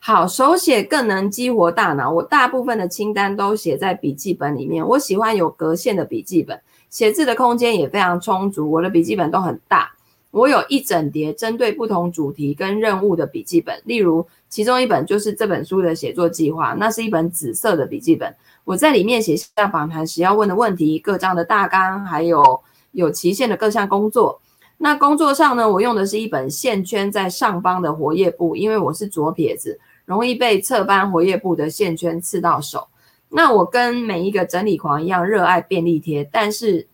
[0.00, 2.10] 好，手写更能激活大脑。
[2.10, 4.82] 我大部分的清单都写在笔记本里面。
[4.88, 8.70] 我喜欢有格线的笔记本，写字的空间也非常充足。
[8.70, 9.92] 我的笔记本都很大。
[10.30, 18.34] 我有一整叠针对不同主题跟任务的笔记本，例如其中一本就是这本书的写作计划，那是一本紫色的笔记本。
[18.64, 22.62] 我在里面写下访谈时要问的问题、各章的大纲，还有
[22.94, 24.40] 有期限的各项工作。
[24.78, 32.88] 那工作上呢，我用的是一本线圈在上方的活页簿，因为我是左撇子，容易被侧翻活页簿的线圈刺到手。
[33.28, 36.88] 那我跟每一个整理狂一样热爱便利贴，但是。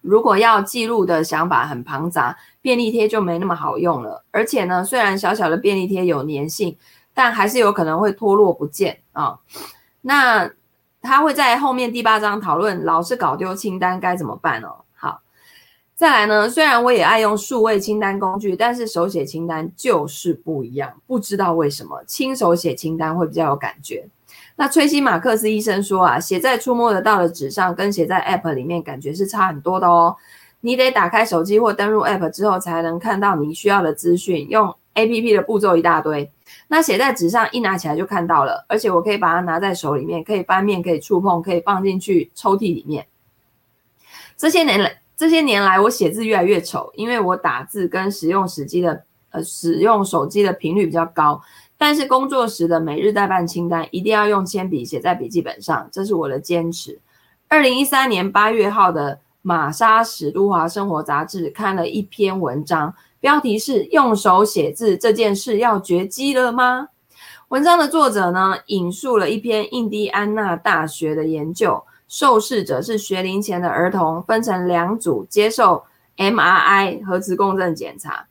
[0.00, 4.24] 如果要记录的想法很庞杂，便利贴就没那么好用了。
[4.30, 6.78] 而且呢，虽然小小的便利贴有粘性，
[7.12, 9.40] 但还是有可能会脱落不见啊、
[10.02, 10.48] 那
[11.02, 14.76] 他会在后面第八章讨论老是搞丢清单该怎么办哦。
[15.98, 20.94] 再来呢，虽然我也爱用数位清单工具，但是手写清单就是不一样。
[21.08, 24.06] 不知道为什么，亲手写清单会比较有感觉。
[24.54, 30.14] 那崔西马克斯医生说啊，写在触摸得到的纸上，跟写在 App 里面感觉是差很多的哦。
[30.60, 34.48] 你得打开手机或登入 App 之后，才能看到你需要的资讯。
[34.48, 36.30] 用 APP 的步骤一大堆，
[36.68, 43.04] 那写在纸上一拿起来就看到了，而且我可以把它拿在手里面，可以翻面，可以触碰，可以放进去抽屉里面。
[44.36, 51.42] 这些年来，这些年来我写字越来越丑，因为我打字跟使用手机的呃使用手机的频率比较高。
[51.76, 57.00] 但是工作时的每日待办清单一定要用铅笔写在笔记本上，这是我的坚持。
[57.48, 66.90] 二零一三年八月号的玛莎史都华生活杂志看了一篇文章，标题是“用手写字这件事要绝迹了吗？”
[67.48, 75.84] 文章的作者呢，引述了一篇印第安纳大学的研究，受试者是学龄前的儿童，分成两组接受
[76.16, 78.26] MRI 核磁共振检查。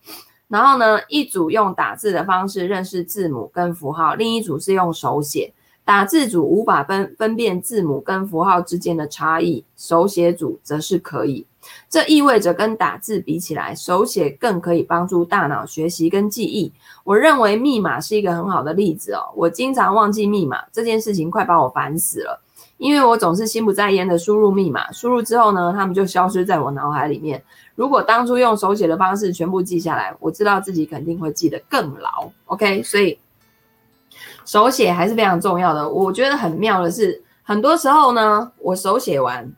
[0.47, 5.53] 然后呢，一组用打字的方式认识字母跟符号，另一组是用手写。
[5.85, 11.45] 打字组无法分分辨字母跟符号之间的差异，手写组则是可以。
[11.89, 16.73] 这意味着跟打字比起来，手写更可以帮助大脑学习跟记忆。
[17.05, 19.31] 我认为密码是一个很好的例子哦。
[19.33, 22.41] 我经常忘记密码，这件事情快把我烦死了，
[22.77, 27.43] 因为我总是心不在焉的输入密码，输入之后呢，他们就消失在我脑海里面。
[27.75, 32.29] 如果当初用手写的方式全部记下来，我知道自己肯定会记得更牢。
[32.45, 33.17] OK，所以
[34.45, 35.89] 手写还是非常重要的。
[35.89, 39.51] 我觉得很妙的是，很多时候呢，我手写完，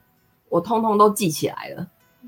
[0.49, 1.87] 我通通都记起来了。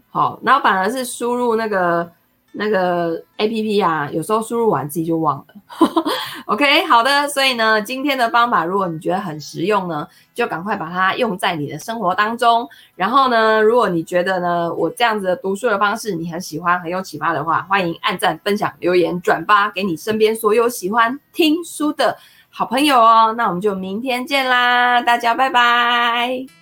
[0.10, 2.12] 好，然后反而是输入那个。
[2.54, 5.46] 那个 APP 啊，有时候输入完自己就忘了。
[6.48, 12.68] OK，好的，所以呢，今天的方法，如果你觉得很实用呢，就赶快把它用在你的生活当中。
[12.96, 22.18] 然后呢，如果你觉得呢，我这样子的读书的方式你很喜欢，很有启发的话，欢迎按赞、分享、留言、转发给你身边所有喜欢听书的
[22.50, 23.34] 好朋友哦。
[23.38, 26.61] 那我们就明天见啦，大家拜拜。